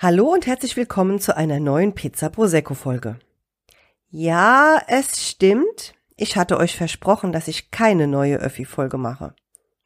[0.00, 3.18] Hallo und herzlich willkommen zu einer neuen Pizza Prosecco Folge.
[4.10, 5.96] Ja, es stimmt.
[6.16, 9.34] Ich hatte euch versprochen, dass ich keine neue Öffi Folge mache.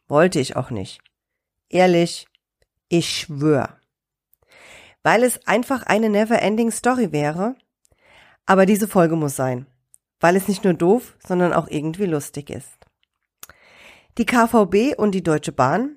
[0.09, 1.01] Wollte ich auch nicht.
[1.71, 2.29] Ehrlich,
[2.91, 3.79] ich schwör.
[5.03, 7.55] Weil es einfach eine never ending Story wäre.
[8.45, 9.67] Aber diese Folge muss sein.
[10.21, 12.87] Weil es nicht nur doof, sondern auch irgendwie lustig ist.
[14.19, 15.97] Die KVB und die Deutsche Bahn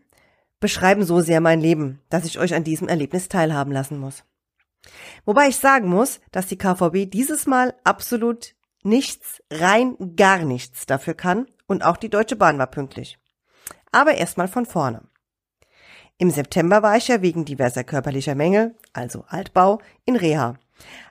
[0.65, 4.23] beschreiben so sehr mein Leben, dass ich euch an diesem Erlebnis teilhaben lassen muss.
[5.23, 11.13] Wobei ich sagen muss, dass die KVB dieses Mal absolut nichts, rein gar nichts dafür
[11.13, 13.19] kann und auch die Deutsche Bahn war pünktlich.
[13.91, 15.03] Aber erstmal von vorne.
[16.17, 20.55] Im September war ich ja wegen diverser körperlicher Mängel, also Altbau, in Reha.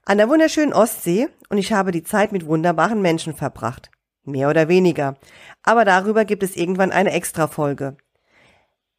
[0.04, 3.92] An der wunderschönen Ostsee und ich habe die Zeit mit wunderbaren Menschen verbracht.
[4.24, 5.14] Mehr oder weniger.
[5.62, 7.96] Aber darüber gibt es irgendwann eine Extra-Folge.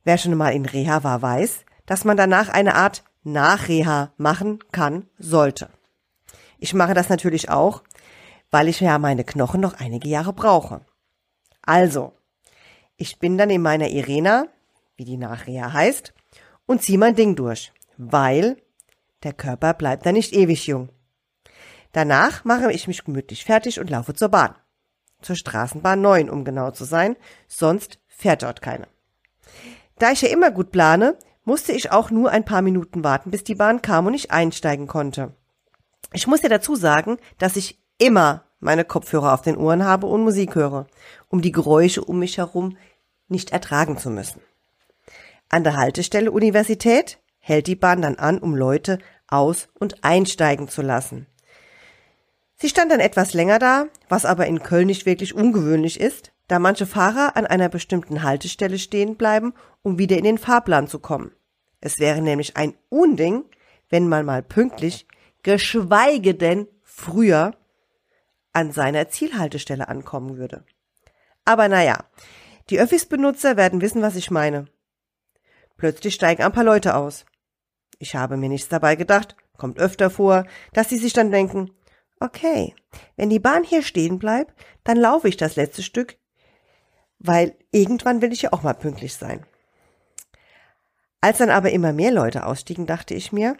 [0.06, 5.10] Wer schon mal in Reha war, weiß, dass man danach eine Art Nachreha machen kann,
[5.18, 5.70] sollte.
[6.60, 7.84] Ich mache das natürlich auch,
[8.52, 10.86] weil ich ja meine Knochen noch einige Jahre brauche.
[11.64, 12.14] Also,
[12.98, 14.46] ich bin dann in meiner Irena,
[14.96, 16.14] wie die Nachreha heißt,
[16.68, 18.58] und ziehe mein Ding durch, weil
[19.24, 20.90] der Körper bleibt da nicht ewig jung.
[21.94, 24.56] Danach mache ich mich gemütlich fertig und laufe zur Bahn.
[25.22, 27.16] Zur Straßenbahn 9, um genau zu sein,
[27.48, 28.88] sonst fährt dort keine.
[29.98, 33.44] Da ich ja immer gut plane, musste ich auch nur ein paar Minuten warten, bis
[33.44, 35.34] die Bahn kam und ich einsteigen konnte.
[36.12, 40.24] Ich muss ja dazu sagen, dass ich immer meine Kopfhörer auf den Ohren habe und
[40.24, 40.88] Musik höre,
[41.30, 42.78] um die Geräusche um mich herum
[43.28, 44.42] nicht ertragen zu müssen.
[45.50, 50.82] An der Haltestelle Universität hält die Bahn dann an, um Leute aus- und einsteigen zu
[50.82, 51.28] lassen.
[52.58, 56.60] Sie stand dann etwas länger da, was aber in Köln nicht wirklich ungewöhnlich ist, da
[56.60, 61.32] manche Fahrer an einer bestimmten Haltestelle stehen bleiben, um wieder in den Fahrplan zu kommen.
[61.82, 63.46] Es wäre nämlich ein Unding,
[63.90, 65.08] wenn man mal pünktlich,
[65.44, 67.56] geschweige denn früher,
[68.54, 70.64] an seiner Zielhaltestelle ankommen würde.
[71.44, 72.06] Aber naja,
[72.70, 74.66] die Öffis-Benutzer werden wissen, was ich meine.
[75.78, 77.26] Plötzlich steigen ein paar Leute aus.
[78.00, 81.72] Ich habe mir nichts dabei gedacht, kommt öfter vor, dass sie sich dann denken,
[82.20, 82.74] okay,
[83.18, 84.54] wenn die Bahn hier stehen bleibt,
[84.84, 86.18] dann laufe ich das letzte Stück
[87.20, 89.46] weil irgendwann will ich ja auch mal pünktlich sein.
[91.22, 93.58] Als dann aber immer mehr Leute ausstiegen, dachte ich mir,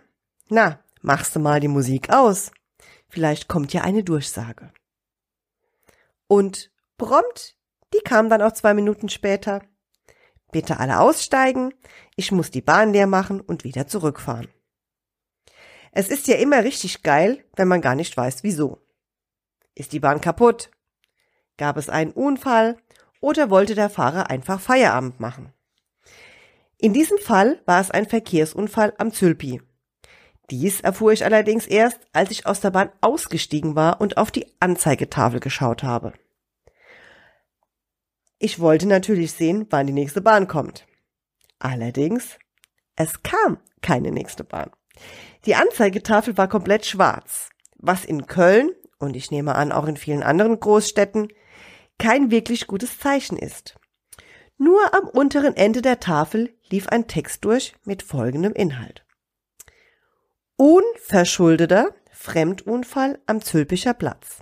[0.50, 2.52] na, machst du mal die Musik aus.
[3.08, 4.72] Vielleicht kommt ja eine Durchsage.
[6.28, 7.56] Und prompt,
[7.94, 9.62] die kam dann auch zwei Minuten später.
[10.52, 11.74] Bitte alle aussteigen,
[12.16, 14.48] ich muss die Bahn leer machen und wieder zurückfahren.
[15.92, 18.86] Es ist ja immer richtig geil, wenn man gar nicht weiß, wieso.
[19.76, 20.70] Ist die Bahn kaputt?
[21.58, 22.78] Gab es einen Unfall?
[23.26, 25.52] Oder wollte der Fahrer einfach Feierabend machen.
[26.78, 29.64] In diesem Fall war es ein Verkehrsunfall am Zülpi.
[30.52, 34.46] Dies erfuhr ich allerdings erst, als ich aus der Bahn ausgestiegen war und auf die
[34.60, 36.14] Anzeigetafel geschaut habe.
[38.38, 40.86] Ich wollte natürlich sehen, wann die nächste Bahn kommt.
[41.58, 42.38] Allerdings,
[42.96, 44.70] es kam keine nächste Bahn.
[45.48, 48.70] Die Anzeigetafel war komplett schwarz, was in Köln
[49.00, 51.30] und ich nehme an auch in vielen anderen Großstädten
[51.98, 53.76] kein wirklich gutes Zeichen ist.
[54.58, 59.06] Nur am unteren Ende der Tafel lief ein Text durch mit folgendem Inhalt.
[60.58, 64.40] Unverschuldeter Fremdunfall am Zülpicher Platz.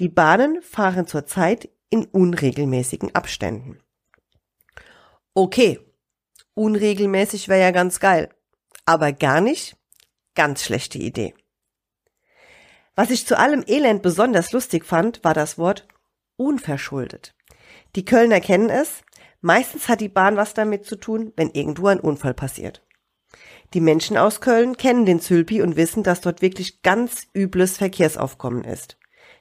[0.00, 3.78] Die Bahnen fahren zurzeit in unregelmäßigen Abständen.
[5.34, 5.78] Okay,
[6.54, 8.30] unregelmäßig wäre ja ganz geil,
[8.84, 9.76] aber gar nicht,
[10.34, 11.34] ganz schlechte Idee.
[12.94, 15.86] Was ich zu allem Elend besonders lustig fand, war das Wort
[16.36, 17.34] unverschuldet.
[17.94, 19.02] Die Kölner kennen es.
[19.40, 22.82] Meistens hat die Bahn was damit zu tun, wenn irgendwo ein Unfall passiert.
[23.74, 28.64] Die Menschen aus Köln kennen den Zülpi und wissen, dass dort wirklich ganz übles Verkehrsaufkommen
[28.64, 28.96] ist.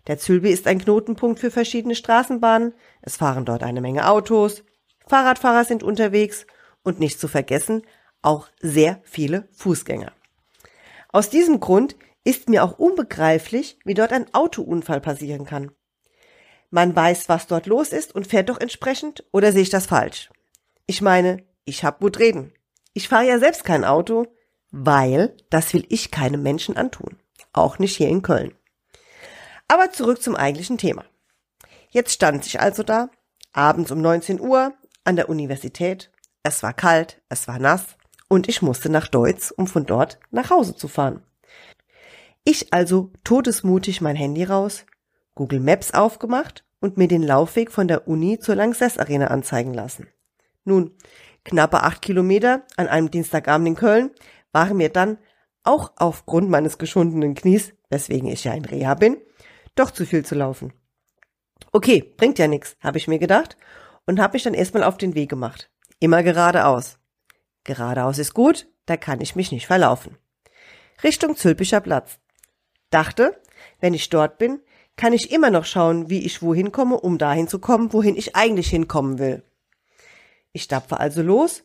[0.08, 2.74] Der Zülpi ist ein Knotenpunkt für verschiedene Straßenbahnen.
[3.02, 4.64] Es fahren dort eine Menge Autos.
[5.08, 6.46] Fahrradfahrer sind unterwegs
[6.84, 7.84] und nicht zu vergessen,
[8.22, 10.12] auch sehr viele Fußgänger.
[11.10, 15.72] Aus diesem Grund ist mir auch unbegreiflich, wie dort ein Autounfall passieren kann.
[16.76, 20.30] Man weiß, was dort los ist und fährt doch entsprechend, oder sehe ich das falsch?
[20.88, 22.52] Ich meine, ich hab gut reden.
[22.92, 24.28] Ich fahre ja selbst kein Auto,
[24.72, 27.18] weil das will ich keinem Menschen antun.
[27.54, 28.54] Auch nicht hier in Köln.
[29.70, 31.06] Aber zurück zum eigentlichen Thema.
[31.92, 33.10] Jetzt stand ich also da,
[33.54, 34.74] abends um 19 Uhr,
[35.06, 36.12] an der Universität.
[36.44, 37.86] Es war kalt, es war nass
[38.28, 41.24] und ich musste nach Deutz, um von dort nach Hause zu fahren.
[42.44, 44.86] Ich also todesmutig mein Handy raus,
[45.36, 50.08] Google Maps aufgemacht und mir den Laufweg von der Uni zur Lanxess Arena anzeigen lassen.
[50.64, 50.92] Nun,
[51.44, 54.12] knappe acht Kilometer an einem Dienstagabend in Köln
[54.52, 55.18] waren mir dann,
[55.64, 59.18] auch aufgrund meines geschundenen Knies, weswegen ich ja in Reha bin,
[59.76, 60.74] doch zu viel zu laufen.
[61.72, 63.58] Okay, bringt ja nix, habe ich mir gedacht
[64.06, 65.72] und habe mich dann erstmal auf den Weg gemacht.
[66.00, 67.00] Immer geradeaus.
[67.64, 70.18] Geradeaus ist gut, da kann ich mich nicht verlaufen.
[71.04, 72.20] Richtung Zülpicher Platz.
[72.92, 73.42] Dachte,
[73.80, 74.62] wenn ich dort bin,
[74.96, 78.36] kann ich immer noch schauen, wie ich wohin komme, um dahin zu kommen, wohin ich
[78.36, 79.44] eigentlich hinkommen will.
[80.54, 81.64] Ich stapfe also los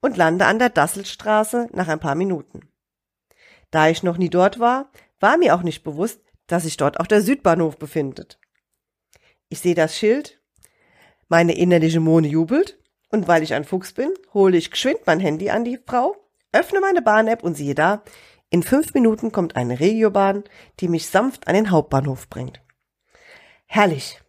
[0.00, 2.68] und lande an der Dasselstraße nach ein paar Minuten.
[3.70, 4.90] Da ich noch nie dort war,
[5.20, 8.40] war mir auch nicht bewusst, dass sich dort auch der Südbahnhof befindet.
[9.48, 10.40] Ich sehe das Schild,
[11.28, 12.78] meine innerliche Mone jubelt
[13.10, 16.16] und weil ich ein Fuchs bin, hole ich geschwind mein Handy an die Frau,
[16.52, 18.02] öffne meine Bahn-App und siehe da,
[18.48, 20.44] in fünf Minuten kommt eine Regiobahn,
[20.80, 22.60] die mich sanft an den Hauptbahnhof bringt.
[23.72, 24.20] Herrlich.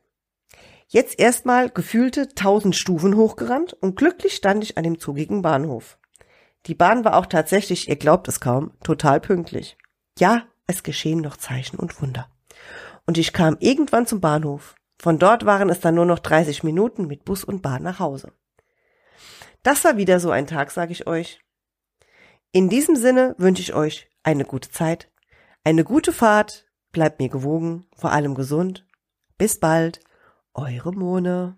[0.88, 5.97] Jetzt erstmal gefühlte tausend Stufen hochgerannt und glücklich stand ich an dem zugigen Bahnhof.
[6.67, 9.79] Die Bahn war auch tatsächlich, ihr glaubt es kaum, total pünktlich.
[10.19, 12.29] Ja, es geschehen noch Zeichen und Wunder.
[13.07, 14.75] Und ich kam irgendwann zum Bahnhof.
[14.99, 18.33] Von dort waren es dann nur noch 30 Minuten mit Bus und Bahn nach Hause.
[19.63, 21.41] Das war wieder so ein Tag, sage ich euch.
[22.51, 25.09] In diesem Sinne wünsche ich euch eine gute Zeit,
[25.63, 28.85] eine gute Fahrt, bleibt mir gewogen, vor allem gesund.
[29.41, 30.01] Bis bald,
[30.53, 31.57] eure Mone.